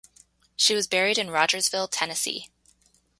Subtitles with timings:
[0.55, 2.49] She was buried in Rogersville, Tennessee.